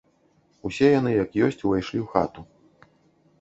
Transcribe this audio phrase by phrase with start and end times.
[0.69, 2.41] Усе яны як ёсць увайшлі ў хату.